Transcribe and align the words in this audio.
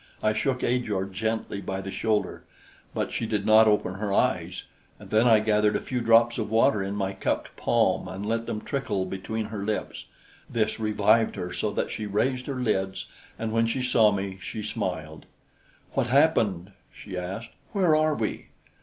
I 0.23 0.33
shook 0.33 0.63
Ajor 0.63 1.05
gently 1.05 1.61
by 1.61 1.79
the 1.79 1.91
shoulder; 1.91 2.43
but 2.91 3.11
she 3.11 3.27
did 3.27 3.45
not 3.45 3.67
open 3.67 3.93
her 3.99 4.11
eyes, 4.11 4.63
and 4.97 5.11
then 5.11 5.27
I 5.27 5.39
gathered 5.39 5.75
a 5.75 5.79
few 5.79 6.01
drops 6.01 6.39
of 6.39 6.49
water 6.49 6.81
in 6.81 6.95
my 6.95 7.13
cupped 7.13 7.55
palm 7.55 8.07
and 8.07 8.25
let 8.25 8.47
them 8.47 8.61
trickle 8.61 9.05
between 9.05 9.45
her 9.53 9.63
lips. 9.63 10.07
This 10.49 10.79
revived 10.79 11.35
her 11.35 11.53
so 11.53 11.69
that 11.73 11.91
she 11.91 12.07
raised 12.07 12.47
her 12.47 12.59
lids, 12.59 13.05
and 13.37 13.51
when 13.51 13.67
she 13.67 13.83
saw 13.83 14.11
me, 14.11 14.39
she 14.41 14.63
smiled. 14.63 15.27
"What 15.91 16.07
happened?" 16.07 16.71
she 16.91 17.15
asked. 17.15 17.51
"Where 17.71 17.95
are 17.95 18.15
we?" 18.15 18.47